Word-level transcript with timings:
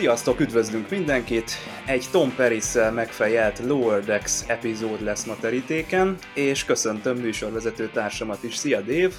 Sziasztok, 0.00 0.40
üdvözlünk 0.40 0.90
mindenkit! 0.90 1.50
Egy 1.86 2.06
Tom 2.12 2.34
paris 2.34 2.72
megfejelt 2.94 3.58
Lower 3.58 4.04
Decks 4.04 4.48
epizód 4.48 5.02
lesz 5.02 5.24
ma 5.24 5.36
terítéken, 5.40 6.18
és 6.34 6.64
köszöntöm 6.64 7.16
műsorvezető 7.16 7.88
társamat 7.88 8.42
is. 8.42 8.56
Szia, 8.56 8.80
Dave! 8.80 9.14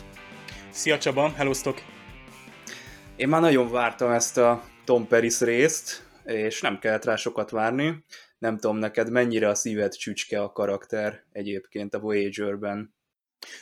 Szia 0.70 0.98
Csaba, 0.98 1.30
hellóztok! 1.30 1.82
Én 3.16 3.28
már 3.28 3.42
nagyon 3.42 3.72
vártam 3.72 4.12
ezt 4.12 4.38
a 4.38 4.64
Tom 4.86 5.08
Paris 5.08 5.40
részt, 5.40 6.10
és 6.26 6.62
nem 6.62 6.80
kellett 6.80 7.06
rá 7.06 7.16
sokat 7.16 7.50
várni. 7.50 8.04
Nem 8.38 8.58
tudom 8.58 8.78
neked, 8.78 9.12
mennyire 9.12 9.48
a 9.48 9.56
szíved 9.56 9.96
csücske 9.96 10.42
a 10.42 10.52
karakter 10.52 11.24
egyébként 11.32 11.94
a 11.94 12.00
Voyager-ben. 12.00 12.94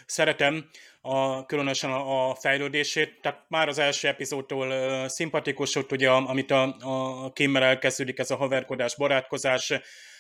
Szeretem 0.06 0.70
a, 1.02 1.46
különösen 1.46 1.92
a, 1.92 2.30
a 2.30 2.36
fejlődését, 2.36 3.22
tehát 3.22 3.46
már 3.48 3.68
az 3.68 3.78
első 3.78 4.08
epizódtól 4.08 4.68
uh, 4.68 5.08
szimpatikus 5.08 5.76
ott, 5.76 5.92
ugye, 5.92 6.10
amit 6.10 6.52
a, 6.52 6.76
a 7.24 7.32
Kimmel 7.32 7.64
elkezdődik, 7.64 8.20
ez 8.20 8.32
a 8.32 8.36
haverkodás, 8.36 8.96
barátkozás, 8.96 9.74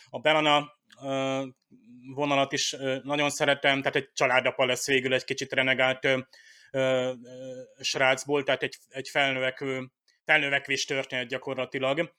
a 0.09 0.19
Belana 0.19 0.73
uh, 1.01 1.47
vonalat 2.13 2.51
is 2.53 2.73
uh, 2.73 3.03
nagyon 3.03 3.29
szeretem, 3.29 3.79
tehát 3.79 3.95
egy 3.95 4.09
családapa 4.13 4.65
lesz 4.65 4.87
végül 4.87 5.13
egy 5.13 5.23
kicsit 5.23 5.53
renegált 5.53 6.05
uh, 6.05 6.19
uh, 6.71 7.15
srácból, 7.79 8.43
tehát 8.43 8.63
egy, 8.63 8.77
egy 8.89 9.09
felnövekvő, 9.09 9.91
felnövekvés 10.25 10.85
történet 10.85 11.27
gyakorlatilag. 11.27 12.13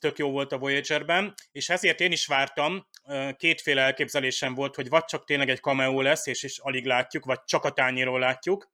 Tök 0.00 0.18
jó 0.18 0.30
volt 0.30 0.52
a 0.52 0.58
Voyager-ben, 0.58 1.34
és 1.52 1.68
ezért 1.68 2.00
én 2.00 2.12
is 2.12 2.26
vártam, 2.26 2.86
kétféle 3.36 3.82
elképzelésem 3.82 4.54
volt, 4.54 4.74
hogy 4.74 4.88
vagy 4.88 5.04
csak 5.04 5.24
tényleg 5.24 5.48
egy 5.48 5.60
cameo 5.60 6.00
lesz, 6.00 6.26
és, 6.26 6.42
és 6.42 6.58
alig 6.58 6.84
látjuk, 6.84 7.24
vagy 7.24 7.44
csak 7.44 7.64
a 7.64 7.70
tányéról 7.70 8.18
látjuk, 8.18 8.70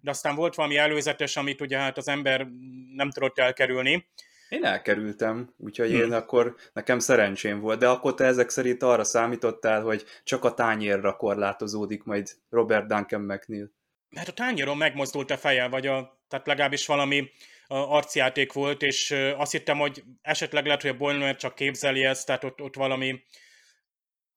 de 0.00 0.10
aztán 0.10 0.34
volt 0.34 0.54
valami 0.54 0.76
előzetes, 0.76 1.36
amit 1.36 1.60
ugye 1.60 1.78
hát 1.78 1.96
az 1.96 2.08
ember 2.08 2.46
nem 2.94 3.10
tudott 3.10 3.38
elkerülni. 3.38 4.08
Én 4.48 4.64
elkerültem, 4.64 5.54
úgyhogy 5.56 5.90
hmm. 5.90 6.00
én 6.00 6.12
akkor 6.12 6.56
nekem 6.72 6.98
szerencsém 6.98 7.60
volt, 7.60 7.78
de 7.78 7.88
akkor 7.88 8.14
te 8.14 8.24
ezek 8.24 8.48
szerint 8.48 8.82
arra 8.82 9.04
számítottál, 9.04 9.82
hogy 9.82 10.04
csak 10.24 10.44
a 10.44 10.54
tányérra 10.54 11.16
korlátozódik 11.16 12.02
majd 12.02 12.30
Robert 12.50 12.86
Duncan 12.86 13.20
McNeil. 13.20 13.70
Hát 14.16 14.28
a 14.28 14.32
tányéron 14.32 14.76
megmozdult 14.76 15.30
a 15.30 15.36
feje, 15.36 15.68
vagy 15.68 15.86
a, 15.86 16.18
tehát 16.28 16.46
legalábbis 16.46 16.86
valami 16.86 17.30
arcjáték 17.68 18.52
volt, 18.52 18.82
és 18.82 19.14
azt 19.36 19.52
hittem, 19.52 19.78
hogy 19.78 20.02
esetleg 20.22 20.64
lehet, 20.64 20.82
hogy 20.82 20.90
a 20.90 20.96
Bollner 20.96 21.36
csak 21.36 21.54
képzeli 21.54 22.04
ezt, 22.04 22.26
tehát 22.26 22.44
ott, 22.44 22.60
ott 22.60 22.74
valami 22.74 23.22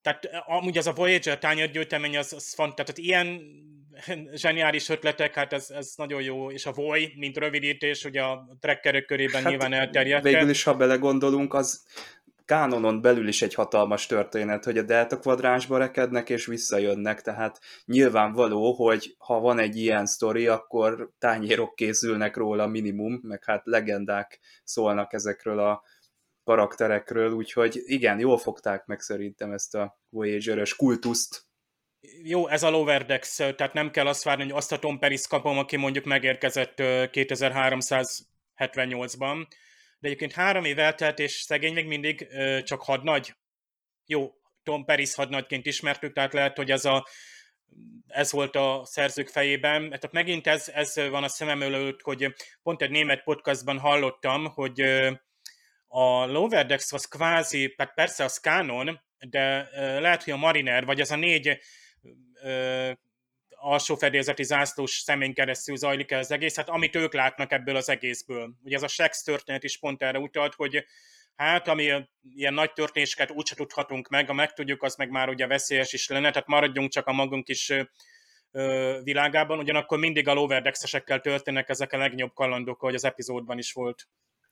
tehát 0.08 0.46
amúgy 0.46 0.78
az 0.78 0.88
a 0.88 0.94
Voyager 0.94 1.38
tányérgyűjtemény, 1.38 2.18
az, 2.18 2.34
az 2.34 2.54
fant, 2.54 2.76
tehát 2.76 2.98
ilyen 2.98 3.42
zseniális 4.34 4.90
ötletek, 4.90 5.36
hát 5.36 5.54
ez, 5.54 5.70
ez 5.70 5.94
nagyon 5.96 6.22
jó, 6.22 6.52
és 6.52 6.66
a 6.66 6.72
Voy, 6.72 7.14
mint 7.16 7.38
rövidítés, 7.38 8.06
ugye 8.06 8.22
a 8.22 8.48
trekkerek 8.60 9.06
körében 9.06 9.42
hát 9.42 9.50
nyilván 9.50 9.74
elterjedt. 9.74 10.24
Végül 10.24 10.50
is, 10.50 10.64
ha 10.64 10.76
belegondolunk, 10.76 11.54
az 11.54 11.86
kánonon 12.46 13.02
belül 13.02 13.28
is 13.28 13.42
egy 13.42 13.54
hatalmas 13.54 14.06
történet, 14.06 14.64
hogy 14.64 14.78
a 14.78 14.82
delta 14.82 15.20
kvadránsba 15.20 15.78
rekednek 15.78 16.30
és 16.30 16.46
visszajönnek, 16.46 17.22
tehát 17.22 17.60
nyilvánvaló, 17.86 18.74
hogy 18.74 19.16
ha 19.18 19.40
van 19.40 19.60
egy 19.60 19.78
ilyen 19.78 20.06
sztori, 20.06 20.48
akkor 20.48 21.10
tányérok 21.20 21.76
készülnek 21.76 22.36
róla 22.36 22.68
minimum, 22.68 23.20
meg 23.24 23.44
hát 23.44 23.62
legendák 23.66 24.40
szólnak 24.64 25.14
ezekről 25.14 25.60
a 25.60 25.84
karakterekről, 26.48 27.32
úgyhogy 27.32 27.82
igen, 27.86 28.20
jól 28.20 28.38
fogták 28.38 28.86
meg 28.86 29.00
szerintem 29.00 29.52
ezt 29.52 29.76
a 29.76 30.00
Voyager-ös 30.10 30.76
kultuszt. 30.76 31.46
Jó, 32.24 32.48
ez 32.48 32.64
a 32.64 32.70
Lower 32.70 33.06
Decks, 33.06 33.36
tehát 33.36 33.74
nem 33.74 33.92
kell 33.92 34.08
azt 34.08 34.24
várni, 34.24 34.44
hogy 34.44 34.52
azt 34.52 34.72
a 34.72 34.80
Tom 34.80 35.00
Paris 35.00 35.28
kapom, 35.28 35.58
aki 35.58 35.78
mondjuk 35.78 36.06
megérkezett 36.06 36.74
2378-ban, 36.78 39.46
de 40.00 40.08
egyébként 40.08 40.34
három 40.34 40.64
év 40.64 40.80
eltelt, 40.80 41.20
és 41.20 41.32
szegény 41.32 41.74
még 41.74 41.88
mindig 41.88 42.28
csak 42.64 42.82
hadnagy. 42.82 43.36
Jó, 44.06 44.32
Tom 44.64 44.86
Paris 44.86 45.16
hadnagyként 45.16 45.66
ismertük, 45.66 46.14
tehát 46.14 46.34
lehet, 46.34 46.58
hogy 46.58 46.72
ez, 46.72 46.86
a, 46.86 47.08
ez 48.08 48.32
volt 48.32 48.56
a 48.56 48.82
szerzők 48.86 49.28
fejében. 49.28 49.82
Tehát 49.82 50.12
megint 50.12 50.48
ez, 50.48 50.70
ez 50.70 50.96
van 51.10 51.24
a 51.24 51.28
szemem 51.28 51.62
előtt, 51.62 52.02
hogy 52.02 52.34
pont 52.64 52.82
egy 52.82 52.92
német 52.92 53.24
podcastban 53.24 53.80
hallottam, 53.80 54.46
hogy 54.46 54.82
a 55.88 56.26
Lower 56.26 56.66
Decks 56.66 56.92
az 56.92 57.06
kvázi, 57.06 57.74
tehát 57.76 57.94
persze 57.94 58.24
az 58.24 58.38
kánon, 58.38 59.00
de 59.30 59.70
lehet, 60.00 60.24
hogy 60.24 60.34
a 60.34 60.38
Mariner, 60.38 60.86
vagy 60.86 61.00
ez 61.00 61.12
a 61.12 61.16
négy 61.16 61.60
alsó 63.50 63.96
fedélzeti 63.96 64.44
zászlós 64.44 64.92
szemén 64.92 65.34
keresztül 65.34 65.76
zajlik 65.76 66.12
el 66.12 66.20
az 66.20 66.32
egész, 66.32 66.56
hát 66.56 66.70
amit 66.70 66.96
ők 66.96 67.14
látnak 67.14 67.52
ebből 67.52 67.76
az 67.76 67.90
egészből. 67.90 68.54
Ugye 68.64 68.76
ez 68.76 68.84
a 68.84 68.88
Shex 68.88 69.24
történet 69.24 69.64
is 69.64 69.78
pont 69.80 70.02
erre 70.02 70.20
utalt, 70.20 70.56
hogy 70.56 70.86
hát 71.36 71.68
ami 71.68 72.08
ilyen 72.36 72.54
nagy 72.54 72.74
történéseket 72.74 73.32
úgyse 73.32 73.56
tudhatunk 73.56 74.08
meg, 74.08 74.28
ha 74.28 74.34
megtudjuk, 74.34 74.84
az 74.84 74.96
meg 74.96 75.10
már 75.10 75.30
ugye 75.30 75.48
veszélyes 75.48 75.94
is 75.94 76.08
lenne, 76.08 76.32
tehát 76.32 76.48
maradjunk 76.48 76.92
csak 76.92 77.08
a 77.08 77.12
magunk 77.12 77.48
is 77.48 77.74
ö, 78.52 79.00
világában, 79.04 79.60
ugyanakkor 79.60 79.98
mindig 79.98 80.28
a 80.28 80.34
loverdexesekkel 80.34 81.20
történnek 81.20 81.70
ezek 81.70 81.94
a 81.94 81.98
legnagyobb 81.98 82.34
kalandok, 82.34 82.80
hogy 82.80 82.96
az 82.96 83.04
epizódban 83.04 83.58
is 83.58 83.72
volt. 83.72 84.08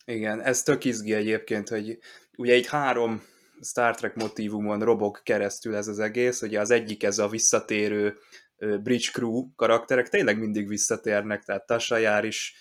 Igen, 0.06 0.42
ez 0.42 0.64
tök 0.64 0.86
izgi 0.86 1.14
egyébként, 1.14 1.70
hogy 1.70 1.98
ugye 2.38 2.54
egy 2.54 2.68
három 2.68 3.24
Star 3.62 3.96
Trek 3.96 4.16
motivumon 4.16 4.80
robog 4.80 5.24
keresztül 5.24 5.76
ez 5.76 5.88
az 5.88 6.00
egész, 6.00 6.42
ugye 6.42 6.60
az 6.60 6.72
egyik 6.72 7.04
ez 7.04 7.18
a 7.18 7.28
visszatérő 7.28 8.18
Bridge 8.58 9.12
Crew 9.12 9.54
karakterek 9.56 10.10
tényleg 10.10 10.40
mindig 10.40 10.68
visszatérnek, 10.68 11.44
tehát 11.44 11.66
Tasha 11.66 11.98
jár 11.98 12.24
is 12.24 12.56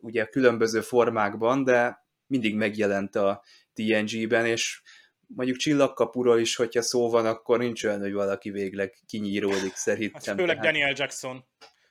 ugye 0.00 0.24
különböző 0.24 0.80
formákban, 0.80 1.64
de 1.64 2.06
mindig 2.26 2.54
megjelent 2.54 3.16
a 3.16 3.44
TNG-ben, 3.74 4.46
és 4.46 4.82
mondjuk 5.26 5.56
csillagkapuról 5.56 6.38
is, 6.40 6.56
hogyha 6.56 6.82
szó 6.82 7.10
van, 7.10 7.26
akkor 7.26 7.58
nincs 7.58 7.84
olyan, 7.84 8.00
hogy 8.00 8.12
valaki 8.12 8.50
végleg 8.50 8.94
kinyíródik 9.06 9.74
szerintem. 9.74 10.20
Hát 10.24 10.34
főleg 10.38 10.56
tehát... 10.56 10.72
Daniel 10.72 10.92
Jackson, 10.96 11.44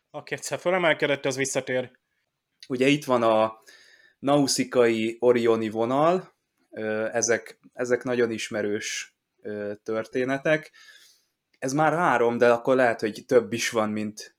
aki 0.10 0.34
egyszer 0.34 0.60
fölemelkedett, 0.60 1.26
az 1.26 1.36
visszatér. 1.36 1.92
Ugye 2.68 2.88
itt 2.88 3.06
van 3.06 3.24
a 3.24 3.62
nauszikai 4.22 5.18
Orioni 5.20 5.70
vonal, 5.70 6.34
ezek, 7.12 7.60
ezek 7.74 8.04
nagyon 8.04 8.32
ismerős 8.32 9.16
történetek, 9.84 10.72
ez 11.60 11.74
már 11.74 11.94
három, 11.94 12.38
de 12.38 12.52
akkor 12.52 12.76
lehet, 12.76 13.00
hogy 13.00 13.24
több 13.28 13.54
is 13.54 13.70
van, 13.70 13.90
mint 13.90 14.36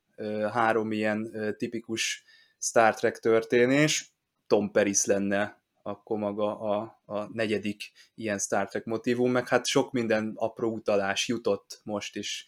három 0.52 0.92
ilyen 0.92 1.30
tipikus 1.56 2.24
Star 2.58 2.94
Trek 2.94 3.18
történés. 3.18 4.12
Tom 4.46 4.70
Paris 4.70 5.04
lenne 5.04 5.62
akkor 5.82 6.18
maga 6.18 6.58
a, 6.58 7.02
a 7.04 7.28
negyedik 7.32 7.92
ilyen 8.14 8.38
Star 8.38 8.68
Trek 8.68 8.84
motivum, 8.84 9.30
meg 9.30 9.48
hát 9.48 9.66
sok 9.66 9.92
minden 9.92 10.32
apró 10.36 10.72
utalás 10.72 11.28
jutott 11.28 11.80
most 11.84 12.16
is 12.16 12.46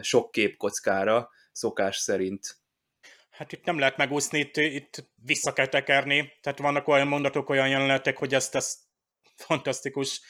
sok 0.00 0.30
képkockára, 0.30 1.30
szokás 1.52 1.96
szerint. 1.96 2.59
Hát 3.40 3.52
itt 3.52 3.64
nem 3.64 3.78
lehet 3.78 3.96
megúszni, 3.96 4.38
itt, 4.38 4.56
itt 4.56 5.04
vissza 5.24 5.52
kell 5.52 5.66
tekerni, 5.66 6.32
tehát 6.40 6.58
vannak 6.58 6.88
olyan 6.88 7.06
mondatok, 7.06 7.48
olyan 7.48 7.68
jelenetek, 7.68 8.16
hogy 8.16 8.34
ezt, 8.34 8.54
ezt 8.54 8.78
fantasztikus 9.36 10.20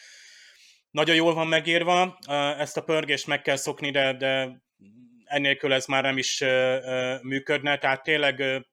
nagyon 0.91 1.15
jól 1.15 1.35
van 1.35 1.47
megírva, 1.47 2.19
ezt 2.59 2.77
a 2.77 2.83
pörgést 2.83 3.27
meg 3.27 3.43
kell 3.43 3.57
szokni, 3.57 3.91
de, 3.91 4.17
de 4.17 4.63
ennélkül 5.25 5.73
ez 5.73 5.87
már 5.87 6.03
nem 6.03 6.19
is 6.19 6.45
működne, 7.23 7.79
tehát 7.79 8.03
tényleg 8.03 8.67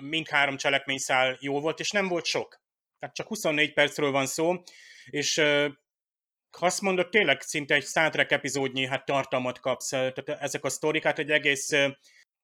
mindhárom 0.00 0.56
cselekményszál 0.56 1.36
jó 1.40 1.60
volt, 1.60 1.80
és 1.80 1.90
nem 1.90 2.08
volt 2.08 2.24
sok. 2.24 2.62
Tehát 2.98 3.14
csak 3.14 3.26
24 3.26 3.72
percről 3.72 4.10
van 4.10 4.26
szó, 4.26 4.62
és 5.04 5.38
ha 6.58 6.66
azt 6.66 6.80
mondod, 6.80 7.08
tényleg 7.08 7.40
szinte 7.40 7.74
egy 7.74 7.84
Star 7.84 8.26
epizódnyi 8.28 8.86
hát 8.86 9.04
tartalmat 9.04 9.60
kapsz. 9.60 9.88
Tehát 9.88 10.28
ezek 10.28 10.64
a 10.64 10.68
sztorik, 10.68 11.02
hát 11.02 11.18
egy 11.18 11.30
egész 11.30 11.70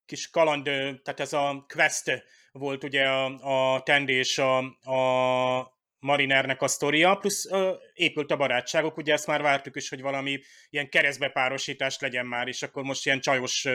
kis 0.06 0.30
kaland, 0.30 0.64
tehát 0.64 1.20
ez 1.20 1.32
a 1.32 1.64
quest 1.68 2.24
volt 2.52 2.84
ugye 2.84 3.04
a, 3.04 3.74
a 3.74 3.82
tendés 3.82 4.38
a, 4.38 4.58
a 4.82 5.72
Marinernek 6.04 6.62
a 6.62 6.68
sztoria, 6.68 7.14
plusz 7.14 7.50
ö, 7.50 7.72
épült 7.94 8.30
a 8.30 8.36
barátságok, 8.36 8.96
ugye 8.96 9.12
ezt 9.12 9.26
már 9.26 9.42
vártuk 9.42 9.76
is, 9.76 9.88
hogy 9.88 10.00
valami 10.00 10.40
ilyen 10.70 10.88
keresztbepárosítást 10.88 12.00
legyen 12.00 12.26
már, 12.26 12.48
és 12.48 12.62
akkor 12.62 12.82
most 12.82 13.06
ilyen 13.06 13.20
csajos 13.20 13.68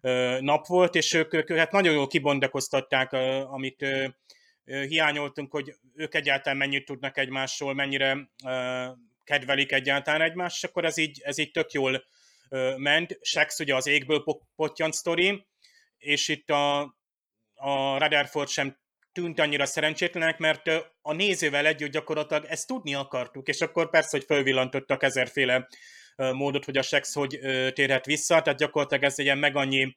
ö, 0.00 0.38
nap 0.40 0.66
volt, 0.66 0.94
és 0.94 1.12
ők, 1.12 1.34
ők 1.34 1.52
hát 1.52 1.72
nagyon 1.72 1.94
jól 1.94 2.06
kibondakoztatták, 2.06 3.12
ö, 3.12 3.18
amit 3.40 3.82
ö, 3.82 4.06
hiányoltunk, 4.64 5.50
hogy 5.52 5.74
ők 5.94 6.14
egyáltalán 6.14 6.58
mennyit 6.58 6.84
tudnak 6.84 7.18
egymásról, 7.18 7.74
mennyire 7.74 8.30
ö, 8.44 8.84
kedvelik 9.24 9.72
egyáltalán 9.72 10.22
egymást, 10.22 10.56
és 10.56 10.68
akkor 10.68 10.84
ez 10.84 10.96
így, 10.96 11.20
ez 11.24 11.38
így 11.38 11.50
tök 11.50 11.72
jól 11.72 12.04
ö, 12.48 12.74
ment. 12.76 13.18
Sex 13.20 13.58
ugye 13.58 13.74
az 13.74 13.86
égből 13.86 14.24
pottyant 14.56 14.94
sztori, 14.94 15.46
és 15.98 16.28
itt 16.28 16.50
a, 16.50 16.80
a 17.54 17.98
Rutherford 17.98 18.48
sem 18.48 18.78
tűnt 19.12 19.40
annyira 19.40 19.66
szerencsétlenek, 19.66 20.38
mert 20.38 20.66
a 21.02 21.12
nézővel 21.12 21.66
együtt 21.66 21.90
gyakorlatilag 21.90 22.44
ezt 22.44 22.66
tudni 22.66 22.94
akartuk, 22.94 23.48
és 23.48 23.60
akkor 23.60 23.90
persze, 23.90 24.16
hogy 24.16 24.24
fölvillantottak 24.26 25.02
ezerféle 25.02 25.68
módot, 26.16 26.64
hogy 26.64 26.76
a 26.76 26.82
sex 26.82 27.14
hogy 27.14 27.38
térhet 27.72 28.04
vissza, 28.04 28.42
tehát 28.42 28.58
gyakorlatilag 28.58 29.04
ez 29.04 29.18
egy 29.18 29.24
ilyen 29.24 29.38
meg 29.38 29.56
annyi 29.56 29.96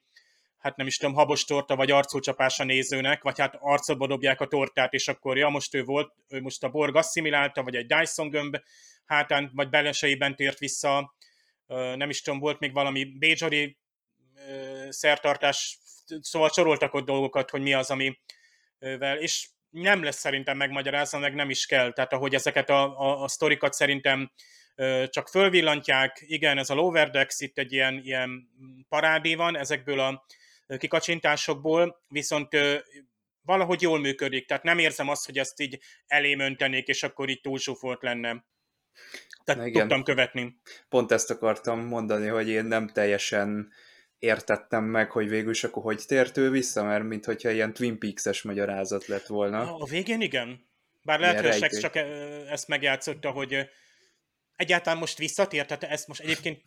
hát 0.62 0.76
nem 0.76 0.88
is 0.88 0.98
tudom, 0.98 1.16
habos 1.16 1.46
torta, 1.46 1.76
vagy 1.76 1.92
arcúcsapás 1.92 2.60
a 2.60 2.64
nézőnek, 2.64 3.24
vagy 3.24 3.40
hát 3.40 3.58
arcodba 3.60 4.08
dobják 4.08 4.42
a 4.42 4.48
tortát, 4.48 4.94
és 4.94 5.08
akkor 5.08 5.38
ja, 5.38 5.50
most 5.50 5.76
ő 5.76 5.84
volt, 5.84 6.14
ő 6.28 6.42
most 6.42 6.64
a 6.64 6.70
borg 6.70 6.96
asszimilálta, 6.96 7.64
vagy 7.64 7.76
egy 7.76 7.86
Dyson 7.86 8.30
gömb 8.30 8.58
hátán, 9.06 9.52
vagy 9.54 9.70
beleseiben 9.70 10.36
tért 10.36 10.60
vissza, 10.60 11.16
nem 11.96 12.10
is 12.10 12.22
tudom, 12.22 12.40
volt 12.40 12.60
még 12.60 12.74
valami 12.74 13.06
Bézsori 13.06 13.78
szertartás, 14.90 15.78
szóval 16.22 16.50
soroltak 16.50 16.94
ott 16.94 17.06
dolgokat, 17.06 17.50
hogy 17.50 17.62
mi 17.62 17.74
az, 17.74 17.90
amivel, 17.90 19.18
és 19.18 19.48
nem 19.70 20.04
lesz 20.04 20.20
szerintem 20.20 20.58
megmagyarázva, 20.58 21.20
meg 21.20 21.34
nem 21.34 21.50
is 21.50 21.66
kell. 21.66 21.94
Tehát 21.94 22.14
ahogy 22.14 22.34
ezeket 22.34 22.70
a, 22.70 23.00
a, 23.00 23.24
a 23.24 23.28
sztorikat 23.28 23.74
szerintem 23.74 24.32
csak 25.06 25.28
fölvillantják, 25.28 26.24
igen, 26.28 26.58
ez 26.58 26.70
a 26.70 26.74
Lower 26.74 27.10
Decks, 27.10 27.40
itt 27.40 27.58
egy 27.58 27.74
ilyen, 27.74 28.02
ilyen 28.04 28.50
parádé 28.90 29.36
van 29.36 29.58
ezekből 29.58 30.00
a 30.00 30.26
kikacsintásokból, 30.78 32.02
viszont 32.08 32.58
valahogy 33.42 33.82
jól 33.82 34.00
működik, 34.00 34.48
tehát 34.48 34.64
nem 34.64 34.78
érzem 34.78 35.10
azt, 35.10 35.26
hogy 35.26 35.38
ezt 35.38 35.60
így 35.60 35.80
elém 36.08 36.40
öntenék, 36.40 36.88
és 36.88 37.04
akkor 37.04 37.30
így 37.30 37.42
túlsúfolt 37.42 38.02
lenne. 38.02 38.46
Tehát 39.44 39.68
igen. 39.68 39.82
tudtam 39.82 40.04
követni. 40.04 40.60
Pont 40.90 41.12
ezt 41.12 41.32
akartam 41.32 41.80
mondani, 41.80 42.28
hogy 42.28 42.50
én 42.50 42.66
nem 42.66 42.88
teljesen 42.88 43.72
értettem 44.22 44.84
meg, 44.84 45.12
hogy 45.12 45.30
végül 45.30 45.52
is 45.52 45.64
akkor 45.64 45.84
hogy 45.84 46.04
tért 46.08 46.38
ő 46.38 46.50
vissza, 46.50 46.84
mert 46.84 47.04
mintha 47.04 47.50
ilyen 47.50 47.74
Twin 47.74 48.00
Peaks-es 48.00 48.42
magyarázat 48.42 49.06
lett 49.06 49.26
volna. 49.26 49.76
A 49.76 49.86
végén 49.86 50.22
igen. 50.22 50.70
Bár 51.04 51.20
lehet, 51.20 51.42
hogy 51.42 51.54
Sex 51.54 51.80
csak 51.80 51.96
ezt 52.50 52.68
megjátszotta, 52.68 53.32
hogy 53.32 53.70
egyáltalán 54.56 55.00
most 55.00 55.18
visszatért, 55.18 55.68
tehát 55.68 55.84
ezt 55.84 56.08
most 56.08 56.22
egyébként 56.22 56.62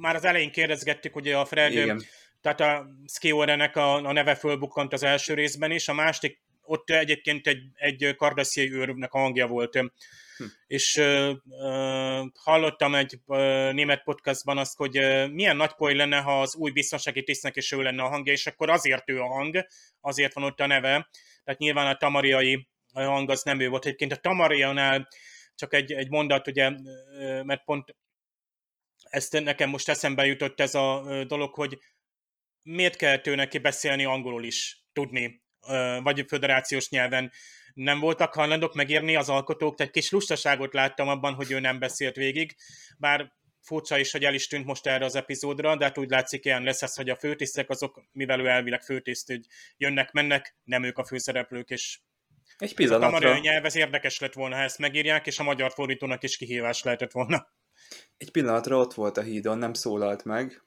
már 0.00 0.14
az 0.14 0.24
elején 0.24 0.50
kérdezgettük, 0.50 1.12
hogy 1.12 1.28
a 1.28 1.44
Fred, 1.44 1.72
igen. 1.72 2.02
tehát 2.40 2.60
a 2.60 2.86
Skiorenek 3.06 3.76
a, 3.76 3.94
a 3.94 4.12
neve 4.12 4.34
fölbukkant 4.34 4.92
az 4.92 5.02
első 5.02 5.34
részben 5.34 5.70
is, 5.70 5.88
a 5.88 5.92
másik 5.92 6.40
ott 6.62 6.90
egyébként 6.90 7.46
egy, 7.46 7.62
egy 7.74 8.14
kardasziai 8.16 8.72
őrnek 8.72 9.12
a 9.12 9.18
hangja 9.18 9.46
volt. 9.46 9.78
Hm. 10.38 10.44
És 10.66 10.96
uh, 10.96 11.36
hallottam 12.34 12.94
egy 12.94 13.18
uh, 13.26 13.72
német 13.72 14.02
podcastban 14.02 14.58
azt, 14.58 14.76
hogy 14.76 14.98
uh, 14.98 15.30
milyen 15.30 15.56
nagy 15.56 15.74
poly 15.74 15.94
lenne, 15.94 16.20
ha 16.20 16.40
az 16.40 16.56
új 16.56 16.70
biztonsági 16.70 17.22
tisztnek 17.22 17.56
is 17.56 17.72
ő 17.72 17.82
lenne 17.82 18.02
a 18.02 18.08
hangja, 18.08 18.32
és 18.32 18.46
akkor 18.46 18.70
azért 18.70 19.10
ő 19.10 19.20
a 19.20 19.26
hang, 19.26 19.66
azért 20.00 20.34
van 20.34 20.44
ott 20.44 20.60
a 20.60 20.66
neve. 20.66 21.08
Tehát 21.44 21.60
nyilván 21.60 21.86
a 21.86 21.96
tamariai 21.96 22.68
hang 22.92 23.30
az 23.30 23.42
nem 23.42 23.60
ő 23.60 23.68
volt. 23.68 23.84
Egyébként 23.84 24.12
a 24.12 24.16
tamarianál 24.16 25.08
csak 25.54 25.74
egy, 25.74 25.92
egy 25.92 26.08
mondat, 26.08 26.46
ugye, 26.46 26.70
mert 27.42 27.64
pont 27.64 27.96
ezt 29.02 29.32
nekem 29.32 29.68
most 29.68 29.88
eszembe 29.88 30.26
jutott 30.26 30.60
ez 30.60 30.74
a 30.74 31.24
dolog, 31.26 31.54
hogy 31.54 31.78
miért 32.62 32.96
kellett 32.96 33.26
ő 33.26 33.34
neki 33.34 33.58
beszélni 33.58 34.04
angolul 34.04 34.44
is, 34.44 34.82
tudni, 34.92 35.42
vagy 36.02 36.24
föderációs 36.28 36.88
nyelven. 36.88 37.32
Nem 37.78 38.00
voltak 38.00 38.34
hajlandók 38.34 38.74
megírni 38.74 39.16
az 39.16 39.28
alkotók, 39.28 39.80
egy 39.80 39.90
kis 39.90 40.10
lustaságot 40.10 40.72
láttam 40.72 41.08
abban, 41.08 41.34
hogy 41.34 41.50
ő 41.50 41.60
nem 41.60 41.78
beszélt 41.78 42.16
végig, 42.16 42.56
bár 42.98 43.32
furcsa 43.60 43.98
is, 43.98 44.12
hogy 44.12 44.24
el 44.24 44.34
is 44.34 44.46
tűnt 44.46 44.64
most 44.64 44.86
erre 44.86 45.04
az 45.04 45.14
epizódra, 45.14 45.76
de 45.76 45.84
hát 45.84 45.98
úgy 45.98 46.10
látszik 46.10 46.44
ilyen 46.44 46.62
lesz 46.62 46.82
ez, 46.82 46.94
hogy 46.94 47.10
a 47.10 47.16
főtisztek 47.16 47.70
azok, 47.70 48.02
mivel 48.12 48.40
ő 48.40 48.46
elvileg 48.46 48.82
főtiszt, 48.82 49.26
hogy 49.26 49.46
jönnek, 49.76 50.12
mennek, 50.12 50.56
nem 50.64 50.82
ők 50.82 50.98
a 50.98 51.04
főszereplők, 51.04 51.70
és 51.70 52.00
egy 52.56 52.74
pillanatra. 52.74 53.06
A 53.06 53.10
magyar 53.10 53.40
nyelv, 53.40 53.64
ez 53.64 53.76
érdekes 53.76 54.18
lett 54.18 54.32
volna, 54.32 54.56
ha 54.56 54.62
ezt 54.62 54.78
megírják, 54.78 55.26
és 55.26 55.38
a 55.38 55.42
magyar 55.42 55.72
fordítónak 55.72 56.22
is 56.22 56.36
kihívás 56.36 56.82
lehetett 56.82 57.12
volna. 57.12 57.52
Egy 58.16 58.30
pillanatra 58.30 58.76
ott 58.76 58.94
volt 58.94 59.16
a 59.16 59.22
hídon, 59.22 59.58
nem 59.58 59.72
szólalt 59.72 60.24
meg, 60.24 60.62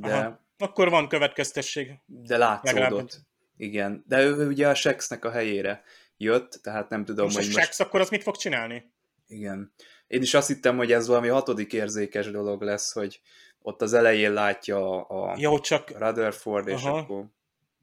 de... 0.00 0.14
Aha. 0.14 0.44
Akkor 0.58 0.90
van 0.90 1.08
következtesség. 1.08 1.92
De 2.06 2.36
látszódott. 2.36 2.80
Legalább. 2.80 3.08
Igen, 3.56 4.04
de 4.06 4.20
ő 4.22 4.46
ugye 4.46 4.68
a 4.68 4.74
Sexnek 4.74 5.24
a 5.24 5.30
helyére 5.30 5.82
jött, 6.16 6.58
tehát 6.62 6.88
nem 6.88 7.04
tudom, 7.04 7.24
most 7.24 7.36
hogy 7.36 7.46
a 7.46 7.60
Sex 7.60 7.80
akkor 7.80 8.00
az 8.00 8.08
mit 8.08 8.22
fog 8.22 8.36
csinálni? 8.36 8.92
Igen. 9.28 9.72
Én 10.06 10.22
is 10.22 10.34
azt 10.34 10.48
hittem, 10.48 10.76
hogy 10.76 10.92
ez 10.92 11.06
valami 11.06 11.28
hatodik 11.28 11.72
érzékes 11.72 12.30
dolog 12.30 12.62
lesz, 12.62 12.92
hogy 12.92 13.20
ott 13.58 13.82
az 13.82 13.92
elején 13.92 14.32
látja 14.32 15.02
a 15.02 15.34
Jó, 15.38 15.58
csak... 15.58 15.98
Rutherford, 15.98 16.68
és 16.68 16.82
Aha. 16.82 16.98
akkor 16.98 17.24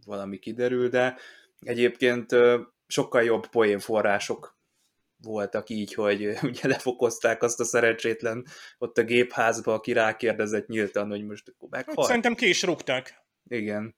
valami 0.05 0.39
kiderül, 0.39 0.89
de 0.89 1.17
egyébként 1.59 2.35
sokkal 2.87 3.23
jobb 3.23 3.47
poénforrások 3.47 4.57
voltak 5.23 5.69
így, 5.69 5.93
hogy 5.93 6.25
ugye 6.41 6.67
lefokozták 6.67 7.43
azt 7.43 7.59
a 7.59 7.63
szerencsétlen 7.63 8.45
ott 8.77 8.97
a 8.97 9.03
gépházba, 9.03 9.73
aki 9.73 9.91
rákérdezett 9.93 10.67
nyíltan, 10.67 11.09
hogy 11.09 11.25
most 11.25 11.49
akkor 11.49 11.69
meghalt. 11.69 11.97
Hát, 11.97 12.05
szerintem 12.05 12.35
ki 12.35 12.47
is 12.47 12.63
rúgták. 12.63 13.21
Igen. 13.47 13.95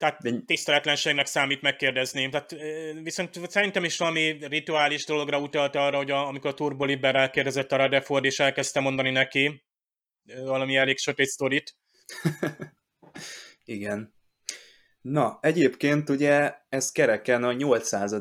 Tehát 0.00 0.20
De... 0.22 0.30
tiszteletlenségnek 0.46 1.26
számít 1.26 1.62
megkérdezni. 1.62 2.28
Tehát, 2.28 2.54
viszont 3.02 3.50
szerintem 3.50 3.84
is 3.84 3.98
valami 3.98 4.46
rituális 4.48 5.04
dologra 5.04 5.38
utalt 5.38 5.76
arra, 5.76 5.96
hogy 5.96 6.10
a, 6.10 6.26
amikor 6.26 6.50
a 6.50 6.54
Turbo 6.54 6.84
Liberál 6.84 7.30
kérdezett 7.30 7.72
a 7.72 7.76
Rutherford, 7.76 8.24
és 8.24 8.38
elkezdte 8.38 8.80
mondani 8.80 9.10
neki 9.10 9.62
valami 10.44 10.76
elég 10.76 10.98
sötét 10.98 11.26
sztorit. 11.26 11.76
Igen. 13.64 14.14
Na, 15.00 15.38
egyébként 15.42 16.08
ugye 16.08 16.54
ez 16.68 16.92
kereken 16.92 17.44
a 17.44 17.52
800. 17.52 18.14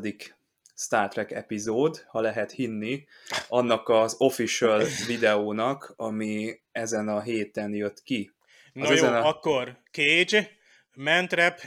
Star 0.75 1.07
Trek 1.07 1.31
epizód, 1.31 2.05
ha 2.07 2.21
lehet 2.21 2.51
hinni, 2.51 3.05
annak 3.47 3.89
az 3.89 4.15
official 4.17 4.83
videónak, 5.07 5.93
ami 5.95 6.59
ezen 6.71 7.07
a 7.07 7.21
héten 7.21 7.73
jött 7.73 8.03
ki. 8.03 8.31
Az 8.73 8.89
Na 8.89 8.93
jó, 8.93 9.05
a... 9.05 9.27
akkor 9.27 9.81
Cage, 9.91 10.51
Mentrep, 11.01 11.59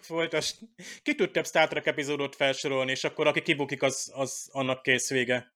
folytas. 0.00 0.54
Ki 1.02 1.14
tud 1.14 1.30
több 1.30 1.46
Star 1.46 1.68
Trek 1.68 1.86
epizódot 1.86 2.36
felsorolni, 2.36 2.90
és 2.90 3.04
akkor 3.04 3.26
aki 3.26 3.42
kibukik, 3.42 3.82
az, 3.82 4.12
az 4.14 4.48
annak 4.52 4.82
kész 4.82 5.10
vége. 5.10 5.52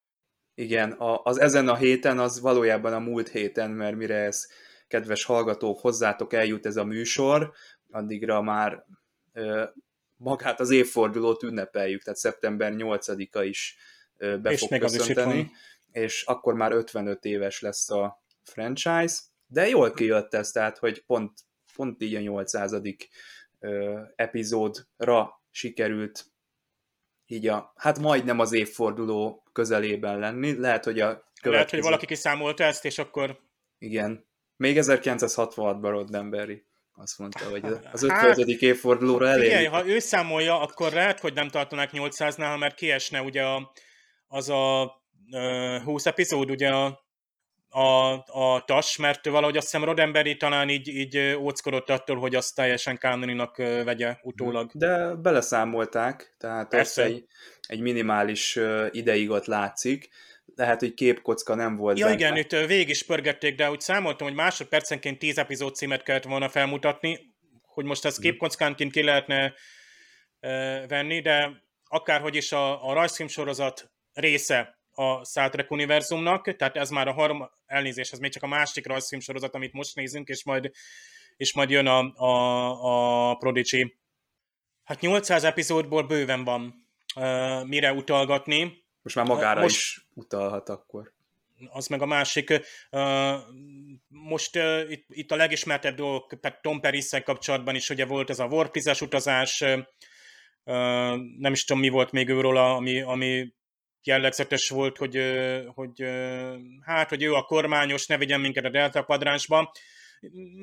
Igen, 0.54 0.96
az 0.98 1.40
ezen 1.40 1.68
a 1.68 1.76
héten 1.76 2.18
az 2.18 2.40
valójában 2.40 2.92
a 2.92 2.98
múlt 2.98 3.28
héten, 3.28 3.70
mert 3.70 3.96
mire 3.96 4.14
ez 4.14 4.46
kedves 4.88 5.24
hallgatók, 5.24 5.80
hozzátok 5.80 6.32
eljut 6.32 6.66
ez 6.66 6.76
a 6.76 6.84
műsor, 6.84 7.52
addigra 7.90 8.42
már 8.42 8.84
ö, 9.32 9.64
magát 10.16 10.60
az 10.60 10.70
évfordulót 10.70 11.42
ünnepeljük, 11.42 12.02
tehát 12.02 12.18
szeptember 12.18 12.72
8-a 12.76 13.42
is 13.42 13.76
ö, 14.16 14.38
be 14.38 14.50
és 14.50 14.60
fog 14.60 14.78
köszönteni, 14.78 15.50
és 15.92 16.22
akkor 16.22 16.54
már 16.54 16.72
55 16.72 17.24
éves 17.24 17.60
lesz 17.60 17.90
a 17.90 18.22
franchise, 18.42 19.16
de 19.46 19.68
jól 19.68 19.92
kijött 19.92 20.34
ez, 20.34 20.50
tehát 20.50 20.78
hogy 20.78 21.04
pont, 21.04 21.32
pont 21.80 22.02
így 22.02 22.14
a 22.14 22.20
800. 22.20 22.80
Ö, 23.58 24.00
epizódra 24.16 25.42
sikerült 25.50 26.24
így 27.26 27.46
a, 27.46 27.72
hát 27.76 27.98
majdnem 27.98 28.38
az 28.38 28.52
évforduló 28.52 29.44
közelében 29.52 30.18
lenni. 30.18 30.58
Lehet, 30.58 30.84
hogy 30.84 31.00
a 31.00 31.06
következő... 31.06 31.50
Lehet, 31.50 31.70
hogy 31.70 31.80
valaki 31.80 32.06
kiszámolta 32.06 32.64
ezt, 32.64 32.84
és 32.84 32.98
akkor... 32.98 33.40
Igen. 33.78 34.28
Még 34.56 34.76
1966-ban 34.80 35.78
Roddenberry 35.80 36.66
azt 36.92 37.18
mondta, 37.18 37.50
hogy 37.50 37.64
az 37.92 38.02
50. 38.02 38.18
Hát, 38.18 38.38
évfordulóra 38.38 39.28
elég. 39.28 39.46
Igen, 39.46 39.70
ha 39.70 39.86
ő 39.86 39.98
számolja, 39.98 40.60
akkor 40.60 40.92
lehet, 40.92 41.20
hogy 41.20 41.34
nem 41.34 41.48
tartanák 41.48 41.90
800-nál, 41.92 42.58
mert 42.58 42.74
kiesne 42.74 43.22
ugye 43.22 43.42
a, 43.42 43.72
az 44.26 44.48
a 44.48 44.84
uh, 45.30 45.82
20 45.82 46.06
epizód, 46.06 46.50
ugye 46.50 46.68
a, 46.68 47.09
a, 47.70 48.12
a 48.26 48.62
TAS, 48.66 48.96
mert 48.96 49.26
valahogy 49.26 49.56
azt 49.56 49.70
hiszem 49.70 49.84
Rodemberi 49.84 50.36
talán 50.36 50.68
így, 50.68 50.88
így 50.88 51.36
óckodott 51.38 51.90
attól, 51.90 52.16
hogy 52.16 52.34
azt 52.34 52.54
teljesen 52.54 52.98
kánoninak 52.98 53.56
vegye 53.56 54.18
utólag. 54.22 54.70
De 54.74 55.14
beleszámolták, 55.14 56.34
tehát 56.38 56.74
az 56.74 56.98
egy, 56.98 57.24
egy 57.68 57.80
minimális 57.80 58.58
ideig 58.90 59.30
ott 59.30 59.46
látszik, 59.46 60.08
lehet, 60.54 60.80
hogy 60.80 60.94
képkocka 60.94 61.54
nem 61.54 61.76
volt 61.76 61.98
Ja 61.98 62.04
benne. 62.04 62.16
igen, 62.16 62.36
itt 62.36 62.50
végig 62.50 62.88
is 62.88 63.02
pörgették, 63.02 63.54
de 63.54 63.70
úgy 63.70 63.80
számoltam, 63.80 64.26
hogy 64.26 64.36
másodpercenként 64.36 65.18
10 65.18 65.38
epizód 65.38 65.74
címet 65.74 66.02
kellett 66.02 66.24
volna 66.24 66.48
felmutatni, 66.48 67.34
hogy 67.62 67.84
most 67.84 68.04
ezt 68.04 68.18
mhm. 68.18 68.26
képkockánként 68.26 68.92
ki 68.92 69.02
lehetne 69.02 69.54
venni, 70.88 71.20
de 71.20 71.62
akárhogy 71.84 72.34
is 72.34 72.52
a, 72.52 72.88
a 72.88 72.92
rajzfilm 72.92 73.28
sorozat 73.28 73.90
része 74.12 74.79
a 74.94 75.24
Star 75.24 75.50
Trek 75.50 75.70
univerzumnak, 75.70 76.56
tehát 76.56 76.76
ez 76.76 76.90
már 76.90 77.08
a 77.08 77.12
harm, 77.12 77.42
elnézés, 77.66 78.10
ez 78.10 78.18
még 78.18 78.32
csak 78.32 78.42
a 78.42 78.46
másik 78.46 78.86
rajzfilm 78.86 79.20
sorozat, 79.20 79.54
amit 79.54 79.72
most 79.72 79.94
nézünk, 79.94 80.28
és 80.28 80.44
majd, 80.44 80.70
és 81.36 81.54
majd 81.54 81.70
jön 81.70 81.86
a, 81.86 82.14
a, 82.14 83.30
a 83.30 83.34
Prodigy. 83.34 83.96
Hát 84.84 85.00
800 85.00 85.44
epizódból 85.44 86.02
bőven 86.02 86.44
van 86.44 86.86
uh, 87.16 87.66
mire 87.66 87.92
utalgatni, 87.92 88.80
most 89.02 89.16
már 89.16 89.26
magára 89.26 89.60
most, 89.60 89.76
is 89.76 90.06
utalhat 90.14 90.68
akkor. 90.68 91.12
Az 91.70 91.86
meg 91.86 92.02
a 92.02 92.06
másik. 92.06 92.60
Most 94.08 94.58
itt, 94.88 95.04
itt 95.08 95.30
a 95.30 95.36
legismertebb 95.36 95.96
dolgok, 95.96 96.60
Tom 96.60 96.80
paris 96.80 97.08
kapcsolatban 97.24 97.74
is 97.74 97.90
ugye 97.90 98.04
volt 98.04 98.30
ez 98.30 98.38
a 98.38 98.46
Warp 98.46 98.76
utazás, 99.00 99.64
nem 101.38 101.52
is 101.52 101.64
tudom 101.64 101.82
mi 101.82 101.88
volt 101.88 102.10
még 102.10 102.28
őről, 102.28 102.56
ami, 102.56 103.00
ami 103.00 103.52
jellegzetes 104.04 104.68
volt, 104.68 104.96
hogy, 104.96 105.18
hogy 105.74 106.04
hát, 106.84 107.08
hogy 107.08 107.22
ő 107.22 107.34
a 107.34 107.42
kormányos, 107.42 108.06
ne 108.06 108.16
vigyen 108.16 108.40
minket 108.40 108.64
a 108.64 108.70
Delta 108.70 109.04
kvadránsba. 109.04 109.72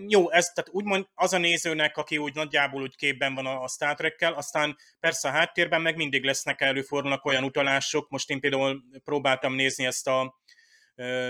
jó, 0.08 0.32
ez 0.32 0.46
tehát 0.46 0.70
úgymond 0.72 1.08
az 1.14 1.34
a 1.34 1.38
nézőnek, 1.38 1.98
aki 1.98 2.18
úgy 2.18 2.36
nagyjából 2.36 2.82
úgy 2.82 2.96
képben 2.96 3.34
van 3.34 3.46
a, 3.46 3.64
a 3.64 3.68
Star 3.68 3.96
Trek-kel, 3.96 4.34
aztán 4.34 4.76
persze 5.00 5.28
a 5.28 5.32
háttérben 5.32 5.82
meg 5.82 5.96
mindig 5.96 6.24
lesznek 6.24 6.62
előfordulnak 6.62 7.26
olyan 7.26 7.44
utalások, 7.44 8.10
most 8.10 8.30
én 8.30 8.40
például 8.40 8.84
próbáltam 9.04 9.54
nézni 9.54 9.86
ezt 9.86 10.08
a 10.08 10.36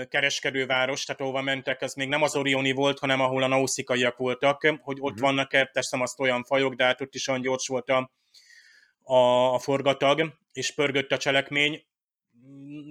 kereskedőváros, 0.08 1.04
tehát 1.04 1.20
ahova 1.20 1.42
mentek, 1.42 1.82
ez 1.82 1.94
még 1.94 2.08
nem 2.08 2.22
az 2.22 2.36
Orioni 2.36 2.72
volt, 2.72 2.98
hanem 2.98 3.20
ahol 3.20 3.42
a 3.42 3.46
nauszikaiak 3.46 4.16
voltak, 4.16 4.76
hogy 4.80 4.96
ott 5.00 5.18
mm. 5.18 5.22
vannak-e, 5.22 5.64
teszem 5.64 6.00
azt 6.00 6.20
olyan 6.20 6.44
fajok, 6.44 6.74
de 6.74 6.84
hát 6.84 7.00
ott 7.00 7.14
is 7.14 7.28
olyan 7.28 7.40
gyors 7.40 7.66
volt 7.66 7.88
a, 7.88 8.10
a, 9.02 9.54
a 9.54 9.58
forgatag, 9.58 10.38
és 10.52 10.74
pörgött 10.74 11.12
a 11.12 11.16
cselekmény. 11.16 11.86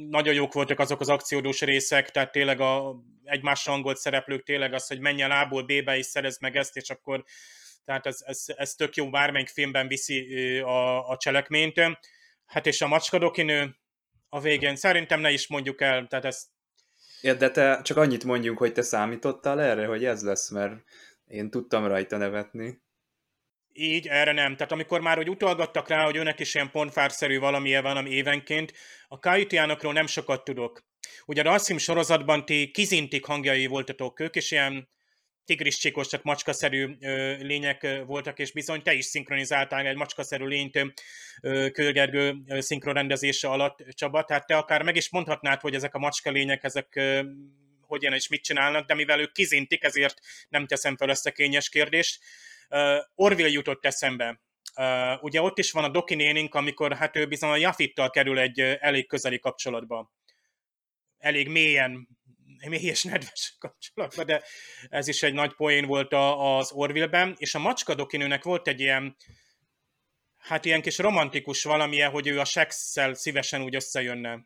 Nagyon 0.10 0.34
jók 0.34 0.54
voltak 0.54 0.80
azok 0.80 1.00
az 1.00 1.10
akciódós 1.10 1.62
részek, 1.62 2.12
tehát 2.12 2.32
tényleg 2.32 2.60
a 2.60 2.96
egymásra 3.24 3.72
hangolt 3.72 3.98
szereplők 3.98 4.44
tényleg 4.44 4.74
az, 4.74 4.88
hogy 4.88 5.00
menj 5.00 5.22
el 5.22 5.32
A-ból 5.32 5.64
B-be 5.64 5.98
és 5.98 6.06
szerez 6.06 6.40
meg 6.40 6.56
ezt, 6.56 6.76
és 6.78 6.90
akkor 6.90 7.24
tehát 7.86 8.06
ez, 8.06 8.18
ez, 8.26 8.44
ez 8.56 8.74
tök 8.74 8.96
jó, 8.96 9.10
bármelyik 9.10 9.48
filmben 9.48 9.88
viszi 9.88 10.60
a, 10.60 11.10
a 11.10 11.18
cselekményt. 11.18 11.82
Hát 12.46 12.66
és 12.66 12.82
a 12.82 12.88
macskadokinő 12.88 13.76
a 14.30 14.40
végén 14.40 14.76
szerintem 14.76 15.20
ne 15.20 15.32
is 15.32 15.48
mondjuk 15.48 15.82
el, 15.82 16.08
tehát 16.08 16.26
ezt 16.26 16.46
Ja, 17.22 17.34
de 17.34 17.52
te 17.52 17.82
csak 17.82 17.98
annyit 17.98 18.24
mondjunk, 18.24 18.58
hogy 18.58 18.74
te 18.74 18.82
számítottál 18.82 19.62
erre, 19.62 19.86
hogy 19.86 20.06
ez 20.06 20.24
lesz, 20.24 20.50
mert 20.50 20.84
én 21.28 21.50
tudtam 21.50 21.88
rajta 21.88 22.18
nevetni. 22.18 22.82
Így, 23.80 24.08
erre 24.08 24.32
nem. 24.32 24.56
Tehát 24.56 24.72
amikor 24.72 25.02
már 25.02 25.20
úgy 25.20 25.30
utalgattak 25.30 25.88
rá, 25.88 26.04
hogy 26.04 26.18
önnek 26.18 26.40
is 26.40 26.56
ilyen 26.56 26.72
pontfárszerű 26.72 27.40
valamilyen 27.40 27.84
van, 27.84 27.98
ami 27.98 28.10
évenként, 28.10 28.74
a 29.08 29.20
Kajutiánokról 29.20 29.94
nem 29.94 30.08
sokat 30.08 30.44
tudok. 30.44 30.86
Ugye 31.26 31.42
a 31.42 31.44
Rassim 31.44 31.78
sorozatban 31.78 32.46
ti 32.46 32.72
kizintik 32.72 33.26
hangjai 33.26 33.66
voltatok 33.66 34.20
ők, 34.20 34.36
és 34.36 34.52
ilyen 34.52 34.90
tigris 35.46 35.78
csíkos, 35.78 36.08
tehát 36.08 36.26
macskaszerű 36.26 36.96
ö, 37.00 37.36
lények 37.36 37.84
ö, 37.84 38.04
voltak, 38.04 38.40
és 38.40 38.52
bizony 38.52 38.82
te 38.82 38.94
is 38.94 39.06
szinkronizáltál 39.06 39.88
egy 39.88 39.96
macskaszerű 39.96 40.46
lényt 40.46 40.80
Kőgergő 41.72 42.36
szinkronrendezése 42.48 43.48
alatt, 43.48 43.84
Csaba, 43.90 44.24
tehát 44.24 44.46
te 44.46 44.58
akár 44.58 44.84
meg 44.84 44.96
is 44.96 45.10
mondhatnád, 45.10 45.62
hogy 45.62 45.76
ezek 45.76 45.96
a 45.96 46.00
macska 46.00 46.32
lények, 46.32 46.64
ezek 46.64 46.96
ö, 46.96 47.22
hogyan 47.82 48.14
és 48.14 48.28
mit 48.28 48.44
csinálnak, 48.44 48.88
de 48.88 48.94
mivel 48.94 49.20
ők 49.20 49.32
kizintik, 49.32 49.84
ezért 49.84 50.20
nem 50.50 50.68
teszem 50.68 50.98
fel 50.98 51.10
ezt 51.10 51.26
a 51.26 51.32
kényes 51.32 51.70
kérdést. 51.70 52.20
Orville 53.16 53.50
jutott 53.50 53.86
eszembe. 53.86 54.42
Uh, 54.76 55.24
ugye 55.24 55.42
ott 55.42 55.58
is 55.58 55.72
van 55.72 55.84
a 55.84 55.90
Doki 55.90 56.16
nénink, 56.16 56.56
amikor 56.56 56.94
hát 56.96 57.16
ő 57.16 57.28
bizony 57.28 57.50
a 57.50 57.56
Jafittal 57.56 58.10
kerül 58.10 58.40
egy 58.40 58.60
elég 58.60 59.08
közeli 59.08 59.40
kapcsolatba. 59.40 60.12
Elég 61.18 61.48
mélyen 61.48 62.08
mély 62.66 62.86
és 62.86 63.04
nedves 63.04 63.56
kapcsolatban, 63.60 64.26
de 64.26 64.44
ez 64.90 65.08
is 65.08 65.24
egy 65.24 65.34
nagy 65.34 65.54
poén 65.54 65.86
volt 65.86 66.14
a, 66.14 66.58
az 66.58 66.72
Orville-ben, 66.72 67.36
és 67.38 67.56
a 67.56 67.60
macska 67.60 67.96
dokinőnek 67.96 68.44
volt 68.44 68.68
egy 68.68 68.80
ilyen 68.80 69.18
hát 70.38 70.66
ilyen 70.66 70.82
kis 70.82 70.98
romantikus 70.98 71.64
valamilyen, 71.64 72.12
hogy 72.12 72.28
ő 72.28 72.40
a 72.40 72.46
sexszel 72.46 73.14
szívesen 73.14 73.62
úgy 73.62 73.76
összejönne. 73.76 74.46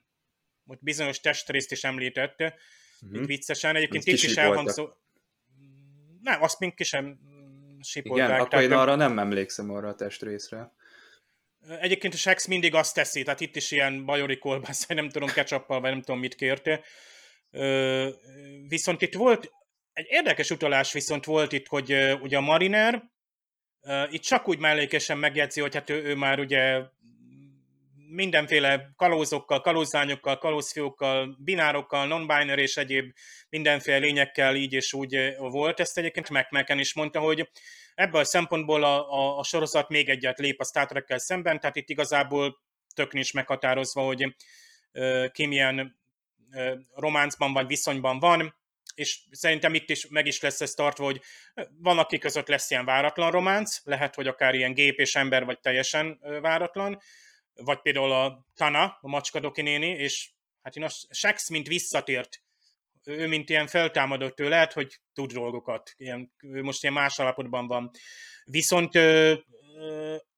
Ott 0.66 0.84
bizonyos 0.84 1.20
testrészt 1.20 1.72
is 1.72 1.84
említette, 1.84 2.56
mm-hmm. 3.06 3.22
itt 3.22 3.28
viccesen. 3.28 3.76
Egyébként 3.76 4.06
itt 4.06 4.14
is 4.14 4.36
elhangzó... 4.36 4.90
Nem, 6.22 6.42
azt 6.42 6.60
még 6.60 6.76
ki 6.76 6.84
sem 6.84 7.20
sipolták. 7.84 8.28
Igen, 8.28 8.40
akkor 8.40 8.62
én 8.62 8.72
arra 8.72 8.96
nem 8.96 9.20
emlékszem 9.20 9.72
arra 9.72 9.88
a 9.88 9.96
testrészre. 9.96 10.72
Egyébként 11.80 12.14
a 12.14 12.18
Sex 12.18 12.48
mindig 12.48 12.76
azt 12.76 12.94
teszi, 12.94 13.24
tehát 13.24 13.40
itt 13.40 13.56
is 13.56 13.72
ilyen 13.72 14.06
bajori 14.06 14.38
kolbász, 14.38 14.86
nem 14.88 15.10
tudom, 15.10 15.30
ketchuppal, 15.30 15.82
vagy 15.82 15.92
nem 15.92 16.02
tudom 16.02 16.20
mit 16.20 16.36
kérte. 16.36 16.84
Viszont 18.68 19.02
itt 19.02 19.14
volt, 19.14 19.52
egy 19.94 20.06
érdekes 20.10 20.50
utalás 20.50 20.94
viszont 20.94 21.26
volt 21.26 21.52
itt, 21.52 21.68
hogy 21.68 22.18
ugye 22.22 22.38
a 22.38 22.42
Mariner 22.42 23.04
itt 24.10 24.22
csak 24.22 24.48
úgy 24.48 24.60
mellékesen 24.60 25.18
megjegyzi, 25.18 25.62
hogy 25.62 25.74
hát 25.74 25.90
ő, 25.90 26.04
ő 26.04 26.16
már 26.16 26.40
ugye 26.40 26.82
mindenféle 28.14 28.94
kalózokkal, 28.96 29.62
kalózányokkal, 29.62 30.38
kalózfiókkal, 30.38 31.38
binárokkal, 31.40 32.08
non-binary 32.08 32.62
és 32.62 32.78
egyéb 32.78 33.12
mindenféle 33.50 33.98
lényekkel 33.98 34.56
így 34.56 34.74
és 34.74 34.94
úgy 34.94 35.36
volt. 35.38 35.80
Ezt 35.80 35.98
egyébként 35.98 36.30
McMacken 36.30 36.80
is 36.80 36.94
mondta, 36.94 37.20
hogy 37.20 37.50
ebből 37.96 38.22
a 38.22 38.26
szempontból 38.26 38.84
a, 38.84 39.10
a, 39.10 39.38
a 39.38 39.44
sorozat 39.44 39.90
még 39.90 40.10
egyet 40.10 40.40
lép 40.40 40.60
a 40.60 40.66
Star 40.66 40.86
trek 40.86 41.20
szemben, 41.20 41.60
tehát 41.60 41.76
itt 41.76 41.90
igazából 41.90 42.62
tök 42.96 43.14
nincs 43.14 43.34
meghatározva, 43.34 44.02
hogy 44.02 44.36
ki 45.32 45.46
milyen 45.46 46.00
románcban 46.94 47.54
vagy 47.54 47.68
viszonyban 47.68 48.20
van, 48.20 48.60
és 48.96 49.20
szerintem 49.32 49.74
itt 49.74 49.90
is 49.90 50.08
meg 50.08 50.26
is 50.26 50.42
lesz 50.42 50.62
ez 50.62 50.72
tartva, 50.72 51.04
hogy 51.04 51.22
van, 51.78 52.00
aki 52.00 52.18
között 52.18 52.48
lesz 52.48 52.72
ilyen 52.72 52.86
váratlan 52.86 53.32
románc, 53.32 53.86
lehet, 53.86 54.16
hogy 54.16 54.28
akár 54.28 54.54
ilyen 54.54 54.74
gép 54.74 55.00
és 55.00 55.16
ember, 55.16 55.46
vagy 55.46 55.60
teljesen 55.60 56.20
váratlan, 56.42 57.02
vagy 57.64 57.82
például 57.82 58.12
a 58.12 58.46
Tana, 58.56 58.98
a 59.02 59.08
macskadoki 59.08 59.62
néni, 59.62 59.88
és 59.88 60.30
hát 60.62 60.76
én 60.76 60.84
a 60.84 60.90
Sex, 61.10 61.50
mint 61.50 61.68
visszatért, 61.68 62.42
ő 63.04 63.28
mint 63.28 63.50
ilyen 63.50 63.68
feltámadott, 63.68 64.40
ő 64.40 64.50
lehet, 64.50 64.74
hogy 64.74 65.00
tud 65.14 65.32
dolgokat, 65.32 65.94
ilyen, 65.98 66.32
ő 66.42 66.64
most 66.64 66.82
ilyen 66.82 66.94
más 66.94 67.20
alapotban 67.20 67.68
van. 67.68 67.92
Viszont 68.46 68.96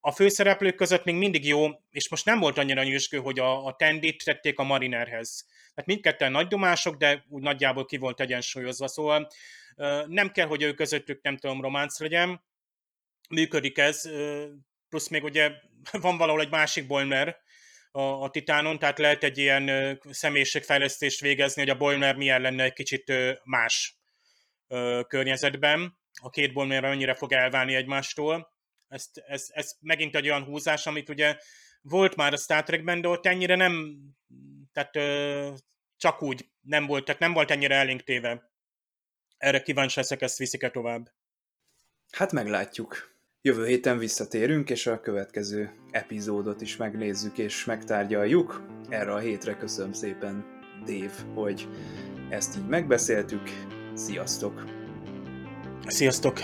a 0.00 0.12
főszereplők 0.12 0.74
között 0.74 1.04
még 1.04 1.14
mindig 1.14 1.46
jó, 1.46 1.68
és 1.90 2.08
most 2.08 2.24
nem 2.24 2.38
volt 2.38 2.58
annyira 2.58 2.82
nyüzsgő, 2.82 3.18
hogy 3.18 3.38
a, 3.38 3.66
a 3.66 3.76
Tendit 3.76 4.24
tették 4.24 4.58
a 4.58 4.62
Marinerhez. 4.62 5.46
Tehát 5.74 5.86
mindketten 5.90 6.32
nagy 6.32 6.46
domások, 6.46 6.96
de 6.96 7.24
úgy 7.28 7.42
nagyjából 7.42 7.84
ki 7.84 7.96
volt 7.96 8.20
egyensúlyozva, 8.20 8.88
szóval 8.88 9.28
nem 10.06 10.30
kell, 10.30 10.46
hogy 10.46 10.62
ő 10.62 10.74
közöttük 10.74 11.22
nem 11.22 11.36
tudom 11.36 11.60
románc 11.60 12.00
legyen, 12.00 12.44
működik 13.28 13.78
ez, 13.78 14.10
plusz 14.94 15.08
még 15.08 15.24
ugye 15.24 15.52
van 16.06 16.16
valahol 16.16 16.40
egy 16.40 16.50
másik 16.50 16.86
Boimler 16.86 17.36
a, 17.90 18.00
a 18.00 18.30
Titánon, 18.30 18.78
tehát 18.78 18.98
lehet 18.98 19.24
egy 19.24 19.38
ilyen 19.38 19.98
személyiségfejlesztést 20.10 21.20
végezni, 21.20 21.60
hogy 21.60 21.70
a 21.70 21.76
Boimler 21.76 22.16
milyen 22.16 22.40
lenne 22.40 22.62
egy 22.62 22.72
kicsit 22.72 23.12
más 23.44 23.98
környezetben. 25.08 25.98
A 26.22 26.30
két 26.30 26.52
Boimler 26.52 26.84
annyira 26.84 27.14
fog 27.14 27.32
elválni 27.32 27.74
egymástól. 27.74 28.52
Ez, 28.88 29.06
ez, 29.12 29.46
ez 29.48 29.72
megint 29.80 30.16
egy 30.16 30.28
olyan 30.28 30.44
húzás, 30.44 30.86
amit 30.86 31.08
ugye 31.08 31.36
volt 31.80 32.16
már 32.16 32.32
a 32.32 32.36
Star 32.36 32.62
Trekben, 32.62 33.00
de 33.00 33.08
ott 33.08 33.26
ennyire 33.26 33.54
nem, 33.54 33.96
tehát 34.72 34.92
csak 35.96 36.22
úgy 36.22 36.48
nem 36.60 36.86
volt, 36.86 37.04
tehát 37.04 37.20
nem 37.20 37.32
volt 37.32 37.50
ennyire 37.50 37.74
elénk. 37.74 38.02
Erre 39.36 39.62
kíváncsi 39.62 39.98
leszek, 39.98 40.22
ezt 40.22 40.38
viszik-e 40.38 40.70
tovább. 40.70 41.10
Hát 42.10 42.32
meglátjuk. 42.32 43.13
Jövő 43.46 43.66
héten 43.66 43.98
visszatérünk, 43.98 44.70
és 44.70 44.86
a 44.86 45.00
következő 45.00 45.70
epizódot 45.90 46.60
is 46.60 46.76
megnézzük 46.76 47.38
és 47.38 47.64
megtárgyaljuk. 47.64 48.62
Erre 48.88 49.12
a 49.12 49.18
hétre 49.18 49.56
köszönöm 49.56 49.92
szépen, 49.92 50.44
Dave, 50.84 51.32
hogy 51.34 51.68
ezt 52.28 52.56
így 52.56 52.66
megbeszéltük. 52.66 53.42
Sziasztok! 53.94 54.64
Sziasztok! 55.86 56.38